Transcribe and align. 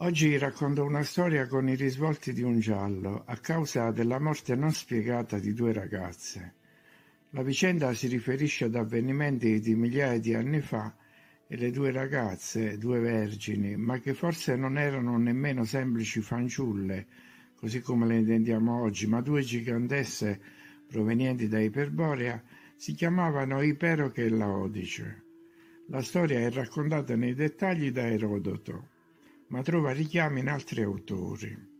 Oggi 0.00 0.36
racconto 0.36 0.84
una 0.84 1.02
storia 1.02 1.46
con 1.46 1.70
i 1.70 1.74
risvolti 1.74 2.34
di 2.34 2.42
un 2.42 2.60
giallo, 2.60 3.22
a 3.24 3.38
causa 3.38 3.90
della 3.92 4.20
morte 4.20 4.54
non 4.54 4.70
spiegata 4.70 5.38
di 5.38 5.54
due 5.54 5.72
ragazze. 5.72 6.52
La 7.30 7.42
vicenda 7.42 7.94
si 7.94 8.06
riferisce 8.06 8.66
ad 8.66 8.74
avvenimenti 8.74 9.58
di 9.58 9.74
migliaia 9.74 10.20
di 10.20 10.34
anni 10.34 10.60
fa 10.60 10.94
e 11.46 11.56
le 11.56 11.70
due 11.70 11.92
ragazze, 11.92 12.76
due 12.76 13.00
vergini, 13.00 13.78
ma 13.78 13.98
che 13.98 14.12
forse 14.12 14.54
non 14.54 14.76
erano 14.76 15.16
nemmeno 15.16 15.64
semplici 15.64 16.20
fanciulle, 16.20 17.06
così 17.56 17.80
come 17.80 18.06
le 18.06 18.16
intendiamo 18.16 18.82
oggi, 18.82 19.06
ma 19.06 19.22
due 19.22 19.40
gigantesse 19.40 20.38
provenienti 20.86 21.48
da 21.48 21.58
Iperborea, 21.58 22.42
si 22.76 22.92
chiamavano 22.92 23.62
Iperoche 23.62 24.26
e 24.26 24.28
Laodice. 24.28 25.24
La 25.86 26.02
storia 26.02 26.40
è 26.40 26.50
raccontata 26.50 27.16
nei 27.16 27.32
dettagli 27.32 27.90
da 27.90 28.06
Erodoto 28.06 28.88
ma 29.48 29.62
trova 29.62 29.92
richiami 29.92 30.40
in 30.40 30.48
altri 30.48 30.82
autori. 30.82 31.74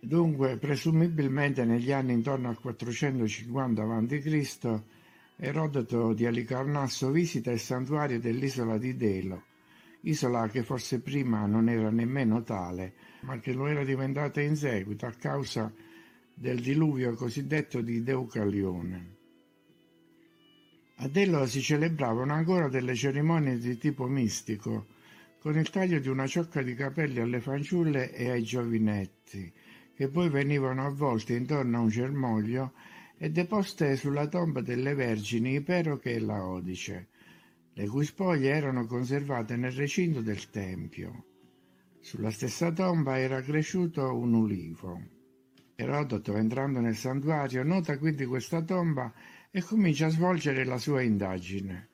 Dunque, 0.00 0.56
presumibilmente 0.56 1.64
negli 1.64 1.90
anni 1.90 2.12
intorno 2.12 2.48
al 2.48 2.60
450 2.60 3.82
a.C., 3.82 4.82
Erodoto 5.38 6.14
di 6.14 6.24
Alicarnasso 6.24 7.10
visita 7.10 7.50
il 7.50 7.60
santuario 7.60 8.18
dell'isola 8.18 8.78
di 8.78 8.96
Delo, 8.96 9.42
isola 10.02 10.48
che 10.48 10.62
forse 10.62 11.00
prima 11.00 11.44
non 11.44 11.68
era 11.68 11.90
nemmeno 11.90 12.42
tale, 12.42 12.94
ma 13.20 13.38
che 13.38 13.52
lo 13.52 13.66
era 13.66 13.84
diventata 13.84 14.40
in 14.40 14.56
seguito 14.56 15.04
a 15.04 15.10
causa 15.10 15.70
del 16.32 16.60
diluvio 16.60 17.12
cosiddetto 17.14 17.82
di 17.82 18.02
Deucalione. 18.02 19.15
A 20.98 21.08
Dello 21.08 21.44
si 21.46 21.60
celebravano 21.60 22.32
ancora 22.32 22.68
delle 22.68 22.94
cerimonie 22.94 23.58
di 23.58 23.76
tipo 23.76 24.06
mistico, 24.06 24.86
con 25.38 25.58
il 25.58 25.68
taglio 25.68 25.98
di 25.98 26.08
una 26.08 26.26
ciocca 26.26 26.62
di 26.62 26.74
capelli 26.74 27.20
alle 27.20 27.40
fanciulle 27.40 28.14
e 28.14 28.30
ai 28.30 28.42
giovinetti, 28.42 29.52
che 29.94 30.08
poi 30.08 30.30
venivano 30.30 30.86
avvolte 30.86 31.34
intorno 31.34 31.76
a 31.76 31.80
un 31.80 31.88
germoglio 31.88 32.72
e 33.18 33.30
deposte 33.30 33.94
sulla 33.96 34.26
tomba 34.26 34.62
delle 34.62 34.94
vergini 34.94 35.56
Iperoche 35.56 36.14
e 36.14 36.18
Laodice, 36.18 37.08
le 37.74 37.86
cui 37.88 38.06
spoglie 38.06 38.54
erano 38.54 38.86
conservate 38.86 39.54
nel 39.56 39.72
recinto 39.72 40.22
del 40.22 40.48
tempio. 40.48 41.24
Sulla 42.00 42.30
stessa 42.30 42.72
tomba 42.72 43.18
era 43.18 43.42
cresciuto 43.42 44.16
un 44.16 44.32
ulivo. 44.32 44.98
Erodoto, 45.74 46.36
entrando 46.36 46.80
nel 46.80 46.96
santuario, 46.96 47.62
nota 47.62 47.98
quindi 47.98 48.24
questa 48.24 48.62
tomba 48.62 49.12
e 49.56 49.62
comincia 49.62 50.04
a 50.04 50.10
svolgere 50.10 50.66
la 50.66 50.76
sua 50.76 51.00
indagine. 51.00 51.88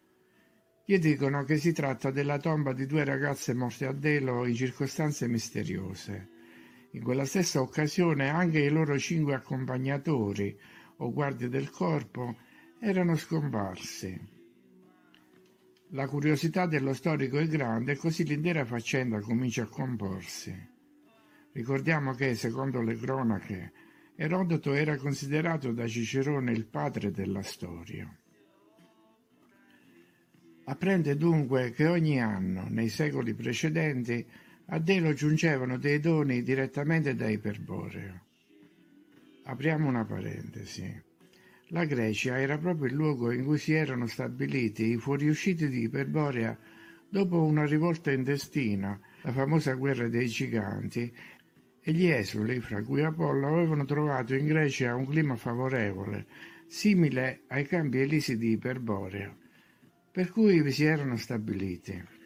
Gli 0.84 0.98
dicono 0.98 1.44
che 1.44 1.58
si 1.58 1.70
tratta 1.70 2.10
della 2.10 2.38
tomba 2.38 2.72
di 2.72 2.86
due 2.86 3.04
ragazze 3.04 3.54
morte 3.54 3.86
a 3.86 3.92
Delo 3.92 4.44
in 4.46 4.54
circostanze 4.56 5.28
misteriose. 5.28 6.28
In 6.90 7.04
quella 7.04 7.24
stessa 7.24 7.60
occasione 7.60 8.30
anche 8.30 8.58
i 8.58 8.68
loro 8.68 8.98
cinque 8.98 9.34
accompagnatori 9.34 10.58
o 10.96 11.12
guardie 11.12 11.48
del 11.48 11.70
corpo 11.70 12.36
erano 12.80 13.14
scomparsi. 13.14 14.20
La 15.90 16.08
curiosità 16.08 16.66
dello 16.66 16.92
storico 16.94 17.38
è 17.38 17.46
grande 17.46 17.92
e 17.92 17.96
così 17.96 18.24
l'intera 18.24 18.64
faccenda 18.64 19.20
comincia 19.20 19.62
a 19.62 19.68
comporsi. 19.68 20.52
Ricordiamo 21.52 22.12
che, 22.14 22.34
secondo 22.34 22.82
le 22.82 22.96
cronache, 22.96 23.72
Erodoto 24.22 24.72
era 24.72 24.96
considerato 24.98 25.72
da 25.72 25.88
Cicerone 25.88 26.52
il 26.52 26.64
padre 26.64 27.10
della 27.10 27.42
storia. 27.42 28.08
Apprende 30.66 31.16
dunque 31.16 31.72
che 31.72 31.88
ogni 31.88 32.20
anno, 32.20 32.66
nei 32.68 32.88
secoli 32.88 33.34
precedenti, 33.34 34.24
a 34.66 34.78
Delo 34.78 35.12
giungevano 35.12 35.76
dei 35.76 35.98
doni 35.98 36.44
direttamente 36.44 37.16
da 37.16 37.28
Iperboreo. 37.28 38.20
Apriamo 39.42 39.88
una 39.88 40.04
parentesi. 40.04 41.02
La 41.70 41.84
Grecia 41.84 42.38
era 42.38 42.58
proprio 42.58 42.86
il 42.86 42.94
luogo 42.94 43.32
in 43.32 43.44
cui 43.44 43.58
si 43.58 43.72
erano 43.72 44.06
stabiliti 44.06 44.84
i 44.84 44.98
fuoriusciti 44.98 45.68
di 45.68 45.82
Iperborea 45.82 46.56
dopo 47.08 47.42
una 47.42 47.66
rivolta 47.66 48.12
intestina, 48.12 48.96
la 49.22 49.32
famosa 49.32 49.74
guerra 49.74 50.06
dei 50.06 50.28
giganti, 50.28 51.12
e 51.84 51.92
gli 51.92 52.06
esuli, 52.06 52.60
fra 52.60 52.80
cui 52.82 53.02
Apollo, 53.02 53.48
avevano 53.48 53.84
trovato 53.84 54.34
in 54.34 54.46
Grecia 54.46 54.94
un 54.94 55.06
clima 55.06 55.34
favorevole, 55.34 56.26
simile 56.68 57.42
ai 57.48 57.66
campi 57.66 57.98
elisi 57.98 58.38
di 58.38 58.52
Iperborea, 58.52 59.36
per 60.12 60.30
cui 60.30 60.62
vi 60.62 60.70
si 60.70 60.84
erano 60.84 61.16
stabiliti. 61.16 62.20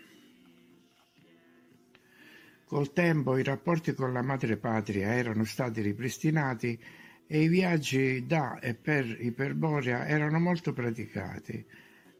Col 2.66 2.92
tempo 2.92 3.38
i 3.38 3.42
rapporti 3.42 3.94
con 3.94 4.12
la 4.12 4.22
madrepatria 4.22 5.14
erano 5.14 5.44
stati 5.44 5.80
ripristinati 5.80 6.78
e 7.26 7.42
i 7.42 7.48
viaggi 7.48 8.26
da 8.26 8.58
e 8.58 8.74
per 8.74 9.06
Iperborea 9.20 10.06
erano 10.06 10.38
molto 10.38 10.74
praticati. 10.74 11.64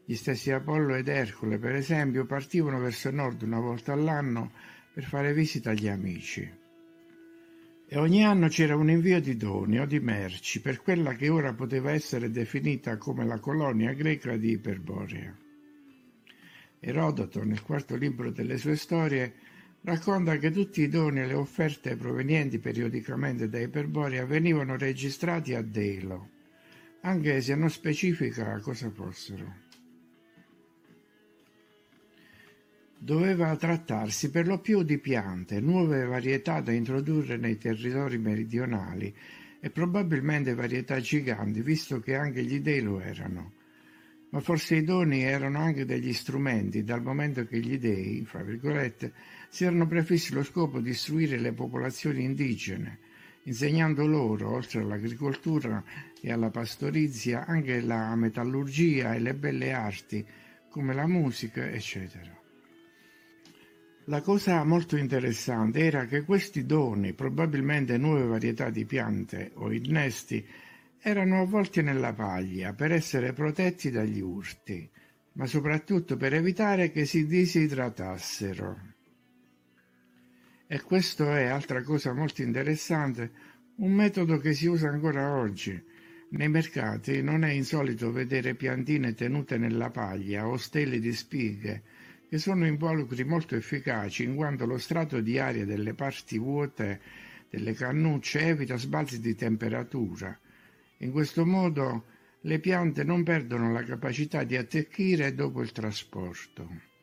Gli 0.05 0.15
stessi 0.15 0.51
Apollo 0.51 0.95
ed 0.95 1.07
Ercole, 1.07 1.59
per 1.59 1.75
esempio, 1.75 2.25
partivano 2.25 2.79
verso 2.79 3.11
nord 3.11 3.43
una 3.43 3.59
volta 3.59 3.93
all'anno 3.93 4.51
per 4.93 5.03
fare 5.03 5.33
visita 5.33 5.71
agli 5.71 5.89
amici 5.89 6.65
e 7.89 7.97
ogni 7.97 8.25
anno 8.25 8.49
c'era 8.49 8.75
un 8.75 8.89
invio 8.89 9.21
di 9.21 9.37
doni 9.37 9.79
o 9.79 9.85
di 9.85 10.01
merci 10.01 10.59
per 10.59 10.81
quella 10.81 11.13
che 11.13 11.29
ora 11.29 11.53
poteva 11.53 11.91
essere 11.91 12.29
definita 12.29 12.97
come 12.97 13.25
la 13.25 13.39
colonia 13.39 13.93
greca 13.93 14.35
di 14.35 14.51
Iperborea. 14.51 15.33
Erodoto, 16.81 17.45
nel 17.45 17.61
quarto 17.61 17.95
libro 17.95 18.29
delle 18.29 18.57
sue 18.57 18.75
storie, 18.75 19.33
racconta 19.81 20.37
che 20.37 20.51
tutti 20.51 20.81
i 20.81 20.89
doni 20.89 21.21
e 21.21 21.27
le 21.27 21.33
offerte 21.33 21.95
provenienti 21.95 22.59
periodicamente 22.59 23.47
da 23.47 23.59
Iperborea 23.59 24.25
venivano 24.25 24.75
registrati 24.75 25.53
a 25.53 25.61
Delo, 25.61 26.29
anche 27.01 27.39
se 27.39 27.55
non 27.55 27.69
specifica 27.69 28.59
cosa 28.59 28.91
fossero. 28.91 29.66
Doveva 33.07 33.55
trattarsi 33.55 34.29
per 34.29 34.47
lo 34.47 34.59
più 34.59 34.83
di 34.83 34.97
piante, 34.97 35.61
nuove 35.61 36.03
varietà 36.03 36.59
da 36.59 36.73
introdurre 36.73 37.37
nei 37.37 37.57
territori 37.57 38.17
meridionali 38.17 39.15
e 39.61 39.69
probabilmente 39.69 40.53
varietà 40.53 40.99
giganti, 40.99 41.61
visto 41.61 42.01
che 42.01 42.15
anche 42.15 42.43
gli 42.43 42.59
dei 42.59 42.81
lo 42.81 42.99
erano. 42.99 43.53
Ma 44.31 44.41
forse 44.41 44.75
i 44.75 44.83
doni 44.83 45.21
erano 45.21 45.57
anche 45.59 45.85
degli 45.85 46.11
strumenti, 46.11 46.83
dal 46.83 47.01
momento 47.01 47.45
che 47.45 47.59
gli 47.59 47.79
dei, 47.79 48.25
fra 48.25 48.43
virgolette, 48.43 49.13
si 49.47 49.63
erano 49.63 49.87
prefissi 49.87 50.33
lo 50.33 50.43
scopo 50.43 50.81
di 50.81 50.89
istruire 50.89 51.39
le 51.39 51.53
popolazioni 51.53 52.25
indigene, 52.25 52.99
insegnando 53.43 54.05
loro, 54.05 54.51
oltre 54.51 54.81
all'agricoltura 54.81 55.81
e 56.19 56.29
alla 56.29 56.49
pastorizia, 56.49 57.45
anche 57.45 57.79
la 57.79 58.13
metallurgia 58.17 59.15
e 59.15 59.19
le 59.19 59.33
belle 59.33 59.71
arti, 59.71 60.25
come 60.69 60.93
la 60.93 61.07
musica, 61.07 61.69
eccetera. 61.69 62.37
La 64.09 64.21
cosa 64.21 64.63
molto 64.63 64.95
interessante 64.95 65.79
era 65.79 66.05
che 66.05 66.23
questi 66.23 66.65
doni, 66.65 67.11
probabilmente 67.11 67.97
nuove 67.97 68.23
varietà 68.23 68.69
di 68.69 68.85
piante 68.85 69.51
o 69.55 69.69
innesti, 69.69 70.47
erano 71.01 71.41
avvolti 71.41 71.81
nella 71.81 72.13
paglia 72.13 72.71
per 72.71 72.93
essere 72.93 73.33
protetti 73.33 73.91
dagli 73.91 74.21
urti, 74.21 74.89
ma 75.33 75.45
soprattutto 75.45 76.15
per 76.15 76.33
evitare 76.33 76.89
che 76.89 77.05
si 77.05 77.27
disidratassero. 77.27 78.79
E 80.67 80.81
questo 80.83 81.33
è, 81.33 81.47
altra 81.47 81.83
cosa 81.83 82.13
molto 82.13 82.41
interessante, 82.41 83.31
un 83.75 83.91
metodo 83.91 84.37
che 84.37 84.53
si 84.53 84.67
usa 84.67 84.87
ancora 84.87 85.35
oggi. 85.35 85.83
Nei 86.29 86.47
mercati 86.47 87.21
non 87.21 87.43
è 87.43 87.51
insolito 87.51 88.13
vedere 88.13 88.55
piantine 88.55 89.13
tenute 89.13 89.57
nella 89.57 89.89
paglia 89.89 90.47
o 90.47 90.55
stelle 90.55 91.01
di 91.01 91.11
spighe, 91.11 91.83
che 92.29 92.37
sono 92.37 92.65
involucri 92.67 93.23
molto 93.23 93.55
efficaci 93.55 94.23
in 94.23 94.35
quanto 94.35 94.65
lo 94.65 94.77
strato 94.77 95.21
di 95.21 95.39
aria 95.39 95.65
delle 95.65 95.93
parti 95.93 96.37
vuote 96.37 97.01
delle 97.49 97.73
cannucce 97.73 98.39
evita 98.39 98.75
sbalzi 98.77 99.21
di 99.21 99.33
temperatura. 99.35 100.37
In 100.97 101.11
questo 101.11 101.45
modo 101.45 102.05
le 102.41 102.59
piante 102.59 103.03
non 103.03 103.23
perdono 103.23 103.71
la 103.71 103.83
capacità 103.83 104.43
di 104.43 104.57
attecchire 104.57 105.33
dopo 105.33 105.61
il 105.61 105.71
trasporto. 105.71 106.95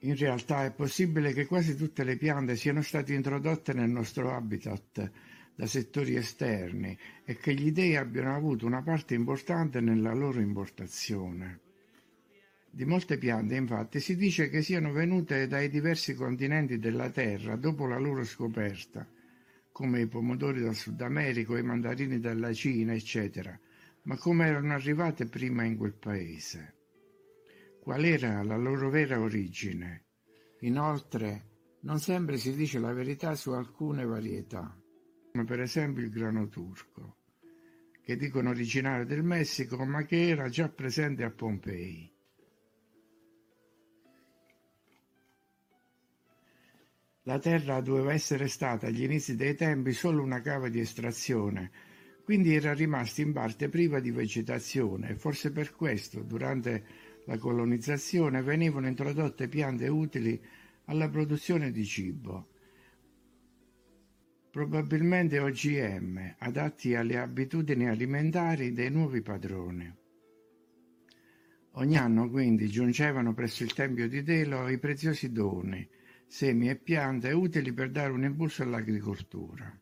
In 0.00 0.16
realtà 0.16 0.66
è 0.66 0.72
possibile 0.72 1.32
che 1.32 1.46
quasi 1.46 1.74
tutte 1.74 2.04
le 2.04 2.18
piante 2.18 2.56
siano 2.56 2.82
state 2.82 3.14
introdotte 3.14 3.72
nel 3.72 3.88
nostro 3.88 4.34
habitat 4.34 5.10
da 5.54 5.66
settori 5.66 6.16
esterni 6.16 6.98
e 7.24 7.36
che 7.36 7.54
gli 7.54 7.70
dei 7.70 7.96
abbiano 7.96 8.34
avuto 8.34 8.66
una 8.66 8.82
parte 8.82 9.14
importante 9.14 9.80
nella 9.80 10.12
loro 10.12 10.40
importazione. 10.40 11.60
Di 12.70 12.84
molte 12.84 13.18
piante, 13.18 13.54
infatti, 13.54 14.00
si 14.00 14.16
dice 14.16 14.48
che 14.48 14.60
siano 14.60 14.90
venute 14.90 15.46
dai 15.46 15.68
diversi 15.68 16.14
continenti 16.14 16.78
della 16.78 17.08
Terra 17.08 17.54
dopo 17.54 17.86
la 17.86 17.98
loro 17.98 18.24
scoperta, 18.24 19.08
come 19.70 20.00
i 20.00 20.06
pomodori 20.08 20.60
dal 20.60 20.74
Sud 20.74 21.00
America, 21.00 21.56
i 21.56 21.62
mandarini 21.62 22.18
dalla 22.18 22.52
Cina, 22.52 22.92
eccetera, 22.92 23.56
ma 24.02 24.16
come 24.16 24.46
erano 24.46 24.72
arrivate 24.72 25.26
prima 25.26 25.62
in 25.62 25.76
quel 25.76 25.94
paese. 25.94 26.74
Qual 27.80 28.04
era 28.04 28.42
la 28.42 28.56
loro 28.56 28.90
vera 28.90 29.20
origine? 29.20 30.06
Inoltre, 30.60 31.50
non 31.82 32.00
sempre 32.00 32.38
si 32.38 32.56
dice 32.56 32.80
la 32.80 32.92
verità 32.92 33.34
su 33.36 33.50
alcune 33.50 34.04
varietà, 34.04 34.76
come 35.34 35.46
per 35.46 35.58
esempio 35.58 36.00
il 36.00 36.10
grano 36.10 36.46
turco, 36.48 37.16
che 38.04 38.16
dicono 38.16 38.50
originario 38.50 39.04
del 39.04 39.24
Messico, 39.24 39.84
ma 39.84 40.04
che 40.04 40.28
era 40.28 40.48
già 40.48 40.68
presente 40.68 41.24
a 41.24 41.30
Pompei. 41.30 42.08
La 47.22 47.40
terra 47.40 47.80
doveva 47.80 48.12
essere 48.12 48.46
stata 48.46 48.86
agli 48.86 49.02
inizi 49.02 49.34
dei 49.34 49.56
tempi 49.56 49.92
solo 49.92 50.22
una 50.22 50.40
cava 50.40 50.68
di 50.68 50.78
estrazione, 50.78 51.72
quindi 52.22 52.54
era 52.54 52.72
rimasta 52.72 53.22
in 53.22 53.32
parte 53.32 53.68
priva 53.68 53.98
di 53.98 54.12
vegetazione 54.12 55.10
e 55.10 55.14
forse 55.16 55.50
per 55.50 55.74
questo, 55.74 56.22
durante 56.22 56.84
la 57.24 57.38
colonizzazione, 57.38 58.40
venivano 58.40 58.86
introdotte 58.86 59.48
piante 59.48 59.88
utili 59.88 60.40
alla 60.84 61.08
produzione 61.08 61.72
di 61.72 61.84
cibo, 61.84 62.53
probabilmente 64.54 65.40
OGM, 65.40 66.36
adatti 66.38 66.94
alle 66.94 67.18
abitudini 67.18 67.88
alimentari 67.88 68.72
dei 68.72 68.88
nuovi 68.88 69.20
padroni. 69.20 69.92
Ogni 71.72 71.96
anno 71.96 72.30
quindi 72.30 72.68
giungevano 72.68 73.34
presso 73.34 73.64
il 73.64 73.72
Tempio 73.72 74.08
di 74.08 74.22
Delo 74.22 74.68
i 74.68 74.78
preziosi 74.78 75.32
doni, 75.32 75.84
semi 76.28 76.68
e 76.68 76.76
piante 76.76 77.32
utili 77.32 77.72
per 77.72 77.90
dare 77.90 78.12
un 78.12 78.22
impulso 78.22 78.62
all'agricoltura. 78.62 79.76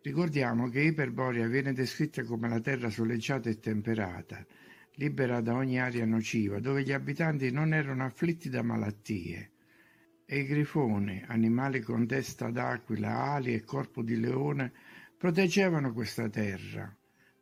Ricordiamo 0.00 0.70
che 0.70 0.80
Iperborea 0.80 1.46
viene 1.46 1.74
descritta 1.74 2.24
come 2.24 2.48
la 2.48 2.60
terra 2.60 2.88
soleggiata 2.88 3.50
e 3.50 3.58
temperata, 3.58 4.42
libera 4.94 5.42
da 5.42 5.54
ogni 5.54 5.78
aria 5.78 6.06
nociva, 6.06 6.60
dove 6.60 6.82
gli 6.82 6.92
abitanti 6.92 7.50
non 7.50 7.74
erano 7.74 8.06
afflitti 8.06 8.48
da 8.48 8.62
malattie. 8.62 9.50
E 10.28 10.40
i 10.40 10.44
grifoni, 10.44 11.22
animali 11.28 11.78
con 11.80 12.04
testa 12.04 12.50
d'aquila, 12.50 13.34
ali 13.34 13.54
e 13.54 13.62
corpo 13.62 14.02
di 14.02 14.18
leone, 14.18 14.72
proteggevano 15.16 15.92
questa 15.92 16.28
terra, 16.28 16.92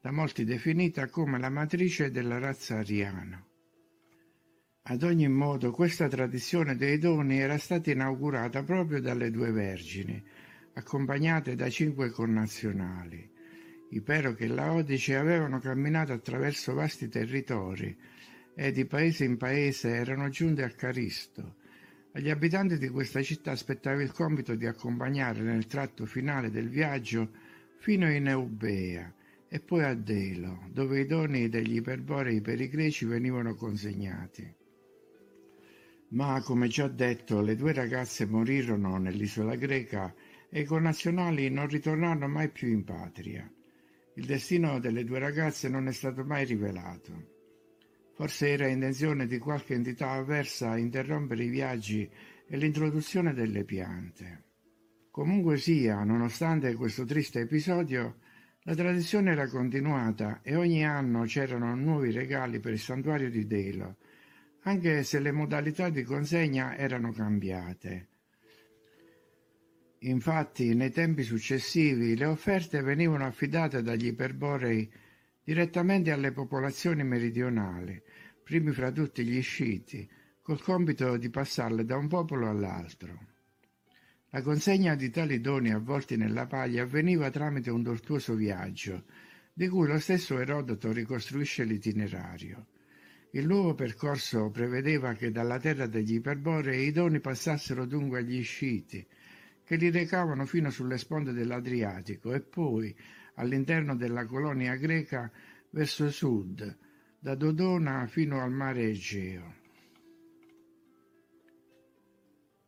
da 0.03 0.11
molti 0.11 0.45
definita 0.45 1.09
come 1.09 1.39
la 1.39 1.49
matrice 1.49 2.11
della 2.11 2.39
razza 2.39 2.77
ariana. 2.77 3.43
Ad 4.83 5.03
ogni 5.03 5.29
modo 5.29 5.71
questa 5.71 6.09
tradizione 6.09 6.77
dei 6.77 6.99
doni 6.99 7.39
era 7.39 7.57
stata 7.57 7.91
inaugurata 7.91 8.63
proprio 8.63 9.01
dalle 9.01 9.31
due 9.31 9.51
vergini, 9.51 10.23
accompagnate 10.75 11.55
da 11.55 11.71
cinque 11.71 12.11
connazionali. 12.11 13.33
Iperoche 13.93 14.45
e 14.45 14.49
Laodice 14.49 15.17
avevano 15.17 15.59
camminato 15.59 16.13
attraverso 16.13 16.75
vasti 16.75 17.09
territori 17.09 17.97
e 18.55 18.73
di 18.73 18.85
paese 18.85 19.25
in 19.25 19.39
paese 19.39 19.89
erano 19.89 20.29
giunte 20.29 20.65
a 20.65 20.69
Caristo. 20.69 21.63
Agli 22.17 22.31
abitanti 22.31 22.79
di 22.79 22.89
questa 22.91 23.23
città 23.23 23.51
aspettava 23.51 24.01
il 24.01 24.13
compito 24.13 24.55
di 24.55 24.67
accompagnare 24.67 25.41
nel 25.41 25.67
tratto 25.67 26.07
finale 26.07 26.49
del 26.49 26.69
viaggio 26.69 27.29
fino 27.79 28.09
in 28.09 28.29
Eubea 28.29 29.13
e 29.49 29.59
poi 29.59 29.83
a 29.83 29.95
Delo, 29.95 30.69
dove 30.71 31.01
i 31.01 31.07
doni 31.07 31.49
degli 31.49 31.75
iperborei 31.75 32.41
per 32.41 32.61
i 32.61 32.69
greci 32.69 33.05
venivano 33.05 33.57
consegnati. 33.57 34.49
Ma, 36.11 36.41
come 36.43 36.69
già 36.69 36.87
detto, 36.87 37.41
le 37.41 37.57
due 37.57 37.73
ragazze 37.73 38.27
morirono 38.27 38.97
nell'isola 38.97 39.57
greca 39.57 40.15
e 40.49 40.61
i 40.61 40.65
connazionali 40.65 41.51
non 41.51 41.67
ritornarono 41.67 42.29
mai 42.29 42.49
più 42.49 42.69
in 42.69 42.85
patria. 42.85 43.53
Il 44.15 44.25
destino 44.25 44.79
delle 44.79 45.03
due 45.03 45.19
ragazze 45.19 45.69
non 45.69 45.89
è 45.89 45.93
stato 45.93 46.23
mai 46.23 46.45
rivelato. 46.45 47.34
Forse 48.15 48.49
era 48.51 48.69
intenzione 48.69 49.27
di 49.27 49.39
qualche 49.39 49.75
entità 49.75 50.13
avversa 50.13 50.77
interrompere 50.77 51.45
i 51.45 51.49
viaggi 51.49 52.09
e 52.47 52.57
l'introduzione 52.57 53.35
delle 53.35 53.65
piante. 53.65 54.45
Comunque 55.11 55.57
sia, 55.57 56.05
nonostante 56.05 56.75
questo 56.75 57.05
triste 57.05 57.41
episodio, 57.41 58.19
la 58.63 58.75
tradizione 58.75 59.33
era 59.33 59.49
continuata 59.49 60.41
e 60.43 60.55
ogni 60.55 60.85
anno 60.85 61.25
c'erano 61.25 61.75
nuovi 61.75 62.13
regali 62.13 62.61
per 62.61 62.73
il 62.73 62.79
santuario 62.79 63.31
di 63.31 63.47
Delo, 63.47 63.97
anche 64.63 65.03
se 65.03 65.19
le 65.19 65.33
modalità 65.33 65.91
di 65.91 66.03
consegna 66.03 66.77
erano 66.77 67.13
cambiate. 67.13 68.09
Infatti, 69.99 70.75
nei 70.75 70.91
tempi 70.91 71.23
successivi, 71.23 72.17
le 72.17 72.27
offerte 72.27 72.81
venivano 72.81 73.27
affidate 73.27 73.83
dagli 73.83 74.07
iperborei 74.07 74.91
direttamente 75.45 76.11
alle 76.11 76.33
popolazioni 76.33 77.05
meridionali, 77.05 78.03
primi 78.43 78.73
fra 78.73 78.91
tutti 78.91 79.25
gli 79.25 79.41
sciiti, 79.43 80.09
col 80.41 80.63
compito 80.63 81.17
di 81.17 81.29
passarle 81.31 81.85
da 81.85 81.97
un 81.97 82.09
popolo 82.09 82.49
all'altro. 82.49 83.33
La 84.31 84.43
consegna 84.43 84.95
di 84.95 85.11
tali 85.11 85.41
doni 85.41 85.71
avvolti 85.71 86.17
nella 86.17 86.47
paglia 86.47 86.83
avveniva 86.83 87.31
tramite 87.31 87.71
un 87.71 87.83
tortuoso 87.83 88.35
viaggio, 88.35 89.05
di 89.53 89.69
cui 89.69 89.87
lo 89.87 89.99
stesso 90.01 90.39
Erodoto 90.39 90.91
ricostruisce 90.93 91.63
l'itinerario. 91.63 92.67
Il 93.31 93.47
nuovo 93.47 93.75
percorso 93.75 94.51
prevedeva 94.51 95.13
che 95.15 95.31
dalla 95.31 95.59
terra 95.59 95.87
degli 95.87 96.15
Iperborei 96.15 96.87
i 96.87 96.93
doni 96.93 97.21
passassero 97.21 97.85
dunque 97.85 98.19
agli 98.21 98.43
Sciti, 98.43 99.07
che 99.65 99.77
li 99.77 99.91
recavano 99.91 100.47
fino 100.47 100.71
sulle 100.71 100.99
sponde 100.99 101.33
dell'Adriatico 101.33 102.33
e 102.33 102.41
poi 102.41 102.95
all'interno 103.35 103.97
della 103.97 104.27
colonia 104.27 104.75
greca 104.77 105.31
verso 105.71 106.11
sud, 106.11 106.79
da 107.19 107.35
Dodona 107.35 108.07
fino 108.07 108.41
al 108.43 108.53
mare 108.53 108.89
Egeo. 108.89 109.55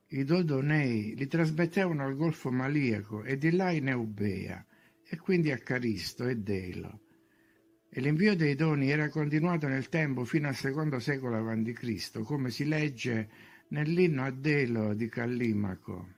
I 0.08 0.24
Dodonei 0.24 1.14
li 1.16 1.26
trasmettevano 1.26 2.04
al 2.04 2.16
Golfo 2.16 2.50
Maliaco 2.50 3.22
e 3.22 3.36
di 3.36 3.50
là 3.50 3.70
in 3.70 3.88
Eubea, 3.88 4.64
e 5.08 5.16
quindi 5.18 5.50
a 5.50 5.58
Caristo 5.58 6.26
e 6.26 6.36
Delo 6.36 7.00
e 7.96 8.00
l'invio 8.02 8.36
dei 8.36 8.54
doni 8.54 8.90
era 8.90 9.08
continuato 9.08 9.68
nel 9.68 9.88
tempo 9.88 10.26
fino 10.26 10.48
al 10.48 10.54
secondo 10.54 10.98
secolo 10.98 11.36
a.C., 11.38 12.20
come 12.24 12.50
si 12.50 12.66
legge 12.66 13.28
nell'inno 13.68 14.22
a 14.22 14.30
Delo 14.30 14.92
di 14.92 15.08
Callimaco. 15.08 16.15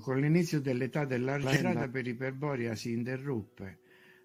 Con 0.00 0.20
l'inizio 0.20 0.60
dell'età 0.60 1.04
dell'argento 1.04 1.88
per 1.90 2.06
Iperborea 2.06 2.74
si 2.74 2.92
interruppe, 2.92 3.78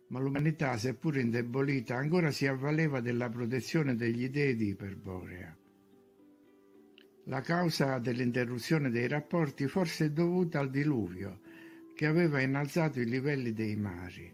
ma 0.08 0.20
l'umanità, 0.20 0.78
seppur 0.78 1.18
indebolita, 1.18 1.96
ancora 1.96 2.32
si 2.32 2.46
avvaleva 2.46 3.00
della 3.00 3.30
protezione 3.30 3.96
degli 3.96 4.30
dei 4.30 4.56
di 4.56 4.70
Iperborea. 4.70 5.56
La 7.26 7.42
causa 7.42 8.00
dell'interruzione 8.00 8.90
dei 8.90 9.08
rapporti 9.08 9.68
forse 9.68 10.06
è 10.06 10.10
dovuta 10.10 10.60
al 10.60 10.70
diluvio, 10.70 11.40
che 11.96 12.06
aveva 12.06 12.42
innalzato 12.42 13.00
i 13.00 13.06
livelli 13.06 13.54
dei 13.54 13.76
mari. 13.76 14.34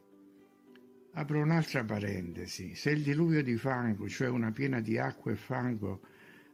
Apro 1.12 1.42
un'altra 1.42 1.84
parentesi. 1.84 2.76
Se 2.76 2.92
il 2.92 3.04
diluvio 3.04 3.44
di 3.44 3.58
fango, 3.58 4.08
cioè 4.08 4.30
una 4.30 4.52
piena 4.52 4.80
di 4.80 4.98
acqua 4.98 5.32
e 5.32 5.36
fango, 5.36 6.02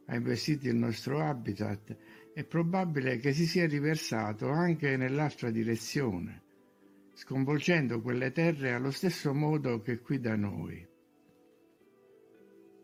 ha 0.06 0.14
investito 0.14 0.68
il 0.68 0.76
nostro 0.76 1.20
habitat, 1.20 1.96
è 2.34 2.44
probabile 2.44 3.18
che 3.18 3.32
si 3.32 3.46
sia 3.46 3.66
riversato 3.66 4.48
anche 4.48 4.96
nell'altra 4.96 5.50
direzione, 5.50 6.42
sconvolgendo 7.14 8.00
quelle 8.00 8.32
terre 8.32 8.72
allo 8.72 8.90
stesso 8.90 9.32
modo 9.32 9.80
che 9.80 10.00
qui 10.00 10.20
da 10.20 10.36
noi. 10.36 10.86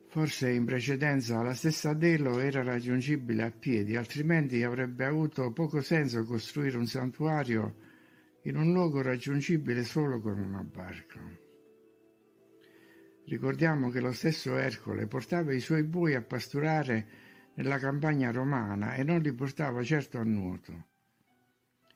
Forse 0.07 0.51
in 0.51 0.65
precedenza 0.65 1.41
la 1.43 1.55
stessa 1.55 1.93
Delo 1.95 2.41
era 2.41 2.63
raggiungibile 2.63 3.43
a 3.45 3.51
piedi, 3.51 3.95
altrimenti 3.95 4.63
avrebbe 4.63 5.05
avuto 5.05 5.53
poco 5.53 5.81
senso 5.83 6.25
costruire 6.25 6.77
un 6.77 6.87
santuario 6.87 7.77
in 8.43 8.57
un 8.57 8.73
luogo 8.73 9.03
raggiungibile 9.03 9.85
solo 9.85 10.21
con 10.21 10.39
una 10.39 10.63
barca. 10.63 11.21
Ricordiamo 13.31 13.91
che 13.91 14.01
lo 14.01 14.11
stesso 14.11 14.57
Ercole 14.57 15.07
portava 15.07 15.55
i 15.55 15.61
suoi 15.61 15.85
bui 15.85 16.17
a 16.17 16.21
pasturare 16.21 17.07
nella 17.55 17.79
campagna 17.79 18.33
romana 18.33 18.95
e 18.97 19.05
non 19.05 19.21
li 19.21 19.33
portava 19.33 19.85
certo 19.85 20.19
a 20.19 20.25
nuoto. 20.25 20.87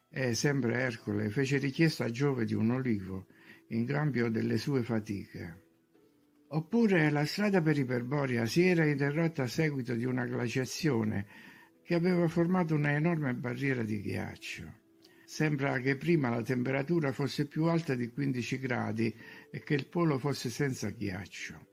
E 0.09 0.35
sempre 0.35 0.79
Ercole 0.79 1.31
fece 1.31 1.59
richiesta 1.59 2.05
a 2.05 2.11
Giove 2.11 2.45
di 2.45 2.55
un 2.55 2.71
olivo 2.71 3.27
in 3.71 3.85
cambio 3.85 4.31
delle 4.31 4.59
sue 4.59 4.85
fatiche. 4.85 5.63
Oppure 6.51 7.11
la 7.11 7.25
strada 7.25 7.61
per 7.61 7.79
Iperborea 7.79 8.47
si 8.47 8.65
era 8.65 8.87
interrotta 8.87 9.43
a 9.43 9.49
seguito 9.49 9.95
di 9.95 10.05
una 10.05 10.27
glaciazione 10.27 11.27
che 11.83 11.97
aveva 11.97 12.29
formato 12.29 12.77
una 12.77 12.93
enorme 12.93 13.35
barriera 13.35 13.83
di 13.83 14.01
ghiaccio. 14.01 14.84
Sembra 15.35 15.81
che 15.81 15.97
prima 15.97 16.31
la 16.31 16.43
temperatura 16.43 17.11
fosse 17.11 17.49
più 17.49 17.65
alta 17.65 17.97
di 17.97 18.09
15 18.09 18.57
gradi 18.61 19.13
e 19.51 19.65
che 19.65 19.75
il 19.75 19.89
polo 19.89 20.17
fosse 20.17 20.49
senza 20.49 20.91
ghiaccio. 20.91 21.67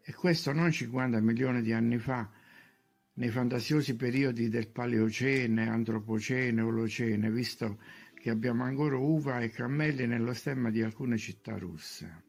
E 0.00 0.14
questo 0.14 0.52
non 0.52 0.70
50 0.70 1.20
milioni 1.20 1.62
di 1.62 1.72
anni 1.72 1.98
fa, 1.98 2.30
nei 3.14 3.30
fantasiosi 3.30 3.96
periodi 3.96 4.48
del 4.48 4.68
Paleocene, 4.68 5.68
Antropocene, 5.68 6.60
Olocene, 6.60 7.28
visto 7.28 7.80
che 8.14 8.30
abbiamo 8.30 8.62
ancora 8.62 8.98
uva 8.98 9.40
e 9.40 9.50
cammelli 9.50 10.06
nello 10.06 10.32
stemma 10.32 10.70
di 10.70 10.80
alcune 10.80 11.18
città 11.18 11.58
russe. 11.58 12.22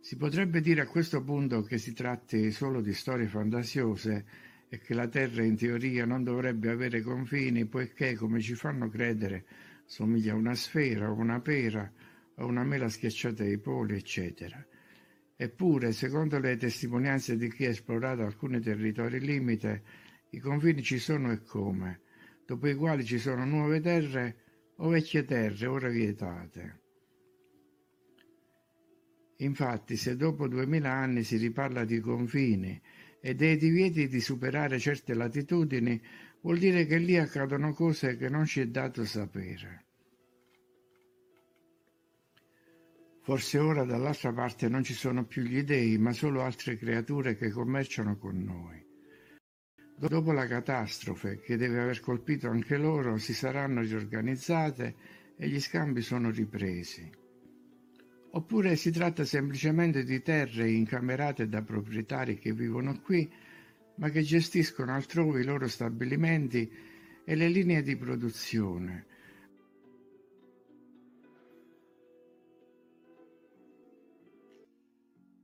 Si 0.00 0.16
potrebbe 0.18 0.60
dire 0.60 0.82
a 0.82 0.86
questo 0.86 1.24
punto 1.24 1.62
che 1.62 1.78
si 1.78 1.94
tratti 1.94 2.50
solo 2.50 2.82
di 2.82 2.92
storie 2.92 3.26
fantasiose 3.26 4.49
e 4.72 4.78
che 4.78 4.94
la 4.94 5.08
Terra 5.08 5.42
in 5.42 5.56
teoria 5.56 6.06
non 6.06 6.22
dovrebbe 6.22 6.70
avere 6.70 7.02
confini 7.02 7.66
poiché, 7.66 8.14
come 8.14 8.40
ci 8.40 8.54
fanno 8.54 8.88
credere, 8.88 9.44
somiglia 9.84 10.32
a 10.32 10.36
una 10.36 10.54
sfera 10.54 11.10
o 11.10 11.14
una 11.14 11.40
pera 11.40 11.92
o 12.36 12.46
una 12.46 12.62
mela 12.62 12.88
schiacciata 12.88 13.42
ai 13.42 13.58
poli, 13.58 13.96
eccetera. 13.96 14.64
Eppure, 15.34 15.90
secondo 15.90 16.38
le 16.38 16.56
testimonianze 16.56 17.36
di 17.36 17.50
chi 17.50 17.66
ha 17.66 17.70
esplorato 17.70 18.22
alcuni 18.22 18.60
territori 18.60 19.18
limite, 19.18 19.82
i 20.30 20.38
confini 20.38 20.82
ci 20.82 20.98
sono 20.98 21.32
e 21.32 21.42
come, 21.42 22.02
dopo 22.46 22.68
i 22.68 22.76
quali 22.76 23.04
ci 23.04 23.18
sono 23.18 23.44
nuove 23.44 23.80
terre 23.80 24.36
o 24.76 24.88
vecchie 24.88 25.24
terre 25.24 25.66
ora 25.66 25.88
vietate. 25.88 26.78
Infatti, 29.38 29.96
se 29.96 30.14
dopo 30.14 30.46
duemila 30.46 30.92
anni 30.92 31.24
si 31.24 31.38
riparla 31.38 31.84
di 31.84 31.98
confini 31.98 32.80
e 33.20 33.34
dei 33.34 33.56
divieti 33.56 34.08
di 34.08 34.20
superare 34.20 34.78
certe 34.78 35.14
latitudini, 35.14 36.00
vuol 36.40 36.58
dire 36.58 36.86
che 36.86 36.98
lì 36.98 37.16
accadono 37.16 37.72
cose 37.74 38.16
che 38.16 38.28
non 38.28 38.46
ci 38.46 38.60
è 38.60 38.66
dato 38.66 39.04
sapere. 39.04 39.84
Forse 43.22 43.58
ora 43.58 43.84
dall'altra 43.84 44.32
parte 44.32 44.68
non 44.68 44.82
ci 44.82 44.94
sono 44.94 45.24
più 45.26 45.42
gli 45.42 45.62
dei, 45.62 45.98
ma 45.98 46.12
solo 46.12 46.42
altre 46.42 46.78
creature 46.78 47.36
che 47.36 47.50
commerciano 47.50 48.16
con 48.16 48.42
noi. 48.42 48.82
Dopo 49.96 50.32
la 50.32 50.46
catastrofe 50.46 51.40
che 51.40 51.58
deve 51.58 51.80
aver 51.80 52.00
colpito 52.00 52.48
anche 52.48 52.78
loro, 52.78 53.18
si 53.18 53.34
saranno 53.34 53.82
riorganizzate 53.82 54.94
e 55.36 55.48
gli 55.48 55.60
scambi 55.60 56.00
sono 56.00 56.30
ripresi. 56.30 57.19
Oppure 58.32 58.76
si 58.76 58.92
tratta 58.92 59.24
semplicemente 59.24 60.04
di 60.04 60.22
terre 60.22 60.70
incamerate 60.70 61.48
da 61.48 61.62
proprietari 61.62 62.38
che 62.38 62.52
vivono 62.52 63.00
qui, 63.00 63.28
ma 63.96 64.08
che 64.10 64.22
gestiscono 64.22 64.94
altrove 64.94 65.40
i 65.40 65.44
loro 65.44 65.66
stabilimenti 65.66 66.70
e 67.24 67.34
le 67.34 67.48
linee 67.48 67.82
di 67.82 67.96
produzione. 67.96 69.06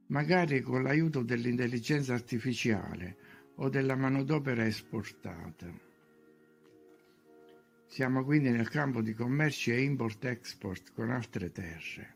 Magari 0.07 0.61
con 0.61 0.85
l'aiuto 0.85 1.23
dell'intelligenza 1.23 2.15
artificiale 2.15 3.17
o 3.57 3.69
della 3.69 3.97
manodopera 3.97 4.65
esportata. 4.65 5.67
Siamo 7.87 8.25
quindi 8.25 8.51
nel 8.51 8.69
campo 8.69 9.03
di 9.03 9.13
commercio 9.13 9.73
e 9.73 9.83
import-export 9.83 10.93
con 10.93 11.11
altre 11.11 11.51
terre. 11.51 12.16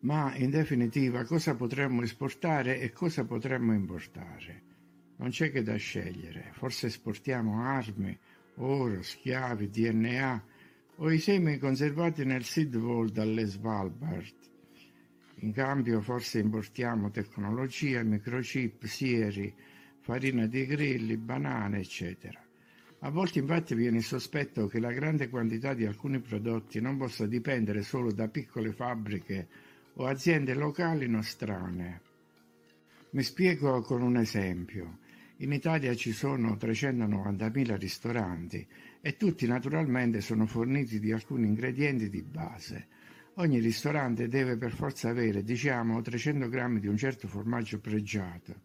Ma 0.00 0.32
in 0.36 0.50
definitiva 0.50 1.24
cosa 1.24 1.56
potremmo 1.56 2.02
esportare 2.02 2.78
e 2.80 2.92
cosa 2.92 3.24
potremmo 3.24 3.72
importare? 3.72 4.62
Non 5.16 5.30
c'è 5.30 5.50
che 5.50 5.64
da 5.64 5.74
scegliere. 5.74 6.50
Forse 6.52 6.86
esportiamo 6.86 7.64
armi, 7.64 8.16
oro, 8.56 9.02
schiavi, 9.02 9.68
DNA 9.68 10.44
o 10.96 11.10
i 11.10 11.18
semi 11.18 11.58
conservati 11.58 12.24
nel 12.24 12.44
seed 12.44 12.76
vault 12.76 13.12
dalle 13.12 13.44
Svalbard. 13.44 14.34
In 15.40 15.52
cambio 15.52 16.00
forse 16.00 16.38
importiamo 16.38 17.10
tecnologia, 17.10 18.02
microchip, 18.04 18.84
sieri, 18.84 19.52
farina 20.00 20.46
di 20.46 20.64
grilli, 20.64 21.16
banane, 21.16 21.78
eccetera. 21.78 22.40
A 23.00 23.10
volte 23.10 23.40
infatti 23.40 23.74
viene 23.74 23.98
il 23.98 24.04
sospetto 24.04 24.68
che 24.68 24.78
la 24.78 24.92
grande 24.92 25.28
quantità 25.28 25.74
di 25.74 25.84
alcuni 25.84 26.20
prodotti 26.20 26.80
non 26.80 26.96
possa 26.96 27.26
dipendere 27.26 27.82
solo 27.82 28.12
da 28.12 28.28
piccole 28.28 28.72
fabbriche 28.72 29.48
o 30.00 30.06
aziende 30.06 30.54
locali 30.54 31.08
nostrane. 31.08 32.00
Mi 33.10 33.22
spiego 33.22 33.80
con 33.82 34.02
un 34.02 34.16
esempio. 34.16 34.98
In 35.38 35.52
Italia 35.52 35.94
ci 35.94 36.12
sono 36.12 36.54
390.000 36.54 37.76
ristoranti 37.76 38.66
e 39.00 39.16
tutti 39.16 39.46
naturalmente 39.46 40.20
sono 40.20 40.46
forniti 40.46 41.00
di 41.00 41.10
alcuni 41.10 41.46
ingredienti 41.46 42.08
di 42.08 42.22
base. 42.22 42.86
Ogni 43.34 43.58
ristorante 43.58 44.28
deve 44.28 44.56
per 44.56 44.72
forza 44.72 45.08
avere, 45.08 45.42
diciamo, 45.42 46.00
300 46.00 46.48
grammi 46.48 46.80
di 46.80 46.86
un 46.86 46.96
certo 46.96 47.26
formaggio 47.26 47.80
pregiato. 47.80 48.62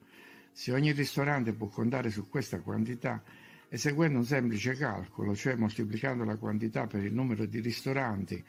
Se 0.52 0.72
ogni 0.72 0.92
ristorante 0.92 1.54
può 1.54 1.68
contare 1.68 2.12
su 2.12 2.28
questa 2.30 2.60
quantità, 2.60 3.24
eseguendo 3.70 4.20
un 4.20 4.26
semplice 4.26 4.76
calcolo, 4.76 5.36
cioè 5.36 5.56
moltiplicando 5.56 6.24
la 6.26 6.38
quantità 6.38 6.86
per 6.86 7.04
il 7.04 7.14
numero 7.14 7.46
di 7.46 7.60
ristoranti 7.60 8.44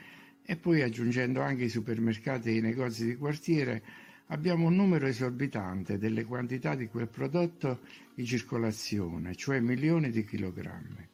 e 0.47 0.57
poi 0.57 0.83
aggiungendo 0.83 1.41
anche 1.41 1.65
i 1.65 1.69
supermercati 1.71 2.51
e 2.51 2.57
i 2.57 2.61
negozi 2.61 3.07
di 3.07 3.17
quartiere, 3.17 3.83
abbiamo 4.27 4.67
un 4.67 4.75
numero 4.75 5.07
esorbitante 5.07 5.97
delle 5.97 6.25
quantità 6.25 6.75
di 6.75 6.87
quel 6.87 7.09
prodotto 7.09 7.81
in 8.17 8.27
circolazione, 8.27 9.35
cioè 9.35 9.61
milioni 9.61 10.11
di 10.11 10.25
chilogrammi. 10.25 11.09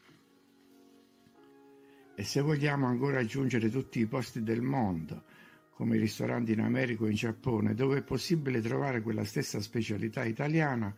E 2.16 2.24
se 2.24 2.40
vogliamo 2.40 2.86
ancora 2.86 3.20
aggiungere 3.20 3.70
tutti 3.70 4.00
i 4.00 4.06
posti 4.06 4.42
del 4.42 4.62
mondo, 4.62 5.22
come 5.70 5.96
i 5.96 6.00
ristoranti 6.00 6.52
in 6.52 6.60
America 6.60 7.04
o 7.04 7.08
in 7.08 7.14
Giappone, 7.14 7.74
dove 7.74 7.98
è 7.98 8.02
possibile 8.02 8.60
trovare 8.60 9.00
quella 9.00 9.24
stessa 9.24 9.60
specialità 9.60 10.24
italiana, 10.24 10.94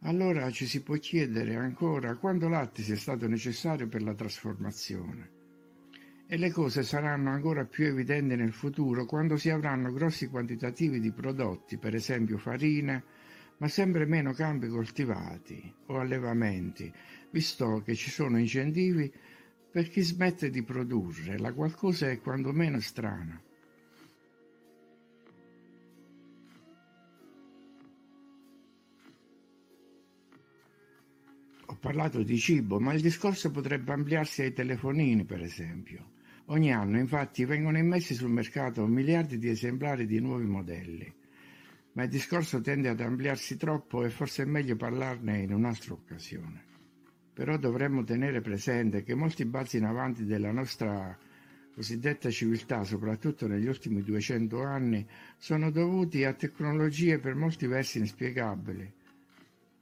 allora 0.00 0.50
ci 0.50 0.66
si 0.66 0.82
può 0.82 0.96
chiedere 0.96 1.54
ancora 1.54 2.16
quanto 2.16 2.48
latte 2.48 2.82
sia 2.82 2.96
stato 2.96 3.26
necessario 3.28 3.86
per 3.86 4.02
la 4.02 4.12
trasformazione 4.12 5.35
e 6.28 6.36
le 6.36 6.50
cose 6.50 6.82
saranno 6.82 7.30
ancora 7.30 7.64
più 7.64 7.84
evidenti 7.84 8.34
nel 8.34 8.52
futuro 8.52 9.06
quando 9.06 9.36
si 9.36 9.48
avranno 9.48 9.92
grossi 9.92 10.26
quantitativi 10.26 10.98
di 10.98 11.12
prodotti, 11.12 11.78
per 11.78 11.94
esempio 11.94 12.36
farina, 12.36 13.02
ma 13.58 13.68
sempre 13.68 14.06
meno 14.06 14.32
campi 14.32 14.66
coltivati 14.66 15.72
o 15.86 16.00
allevamenti, 16.00 16.92
visto 17.30 17.80
che 17.84 17.94
ci 17.94 18.10
sono 18.10 18.38
incentivi 18.38 19.10
per 19.70 19.88
chi 19.88 20.02
smette 20.02 20.50
di 20.50 20.62
produrre, 20.62 21.38
la 21.38 21.52
qualcosa 21.52 22.10
è 22.10 22.20
quanto 22.20 22.52
meno 22.52 22.80
strana. 22.80 23.40
Ho 31.66 31.76
parlato 31.78 32.22
di 32.22 32.38
cibo, 32.38 32.80
ma 32.80 32.94
il 32.94 33.00
discorso 33.00 33.50
potrebbe 33.50 33.92
ampliarsi 33.92 34.42
ai 34.42 34.52
telefonini, 34.52 35.24
per 35.24 35.42
esempio. 35.42 36.14
Ogni 36.48 36.72
anno 36.72 36.98
infatti 36.98 37.44
vengono 37.44 37.76
immessi 37.76 38.14
sul 38.14 38.30
mercato 38.30 38.86
miliardi 38.86 39.36
di 39.36 39.48
esemplari 39.48 40.06
di 40.06 40.20
nuovi 40.20 40.44
modelli, 40.44 41.12
ma 41.92 42.04
il 42.04 42.08
discorso 42.08 42.60
tende 42.60 42.88
ad 42.88 43.00
ampliarsi 43.00 43.56
troppo 43.56 44.04
e 44.04 44.10
forse 44.10 44.44
è 44.44 44.46
meglio 44.46 44.76
parlarne 44.76 45.40
in 45.40 45.52
un'altra 45.52 45.94
occasione. 45.94 46.64
Però 47.32 47.56
dovremmo 47.56 48.04
tenere 48.04 48.40
presente 48.42 49.02
che 49.02 49.14
molti 49.14 49.44
balzi 49.44 49.78
in 49.78 49.86
avanti 49.86 50.24
della 50.24 50.52
nostra 50.52 51.18
cosiddetta 51.74 52.30
civiltà, 52.30 52.84
soprattutto 52.84 53.48
negli 53.48 53.66
ultimi 53.66 54.02
200 54.02 54.62
anni, 54.62 55.06
sono 55.36 55.70
dovuti 55.72 56.24
a 56.24 56.32
tecnologie 56.32 57.18
per 57.18 57.34
molti 57.34 57.66
versi 57.66 57.98
inspiegabili 57.98 58.92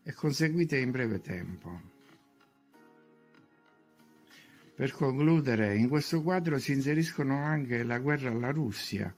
e 0.03 0.13
conseguite 0.15 0.79
in 0.79 0.91
breve 0.91 1.21
tempo. 1.21 1.93
Per 4.77 4.91
concludere, 4.91 5.77
in 5.77 5.89
questo 5.89 6.21
quadro 6.21 6.59
si 6.59 6.73
inseriscono 6.73 7.37
anche 7.37 7.85
la 7.85 8.01
guerra 8.01 8.31
alla 8.31 8.51
Russia, 8.51 9.15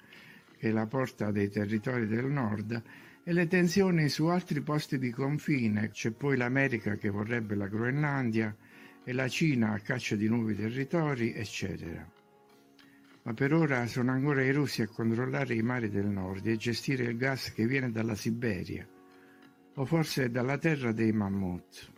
che 0.58 0.68
è 0.68 0.70
la 0.70 0.86
porta 0.86 1.30
dei 1.30 1.48
territori 1.48 2.06
del 2.06 2.26
nord, 2.26 2.82
e 3.24 3.32
le 3.32 3.46
tensioni 3.46 4.10
su 4.10 4.26
altri 4.26 4.60
posti 4.60 4.98
di 4.98 5.10
confine. 5.10 5.88
C'è 5.90 6.10
poi 6.10 6.36
l'America 6.36 6.96
che 6.96 7.08
vorrebbe 7.08 7.54
la 7.54 7.68
Groenlandia 7.68 8.54
e 9.02 9.12
la 9.14 9.28
Cina 9.28 9.72
a 9.72 9.78
caccia 9.78 10.14
di 10.14 10.28
nuovi 10.28 10.54
territori, 10.54 11.32
eccetera. 11.32 12.06
Ma 13.22 13.32
per 13.32 13.54
ora 13.54 13.86
sono 13.86 14.12
ancora 14.12 14.42
i 14.42 14.52
russi 14.52 14.82
a 14.82 14.88
controllare 14.88 15.54
i 15.54 15.62
mari 15.62 15.88
del 15.88 16.06
nord 16.06 16.46
e 16.46 16.56
gestire 16.56 17.04
il 17.04 17.16
gas 17.16 17.52
che 17.52 17.66
viene 17.66 17.90
dalla 17.90 18.14
Siberia, 18.14 18.86
o 19.74 19.84
forse 19.86 20.30
dalla 20.30 20.58
terra 20.58 20.92
dei 20.92 21.12
mammut. 21.12 21.94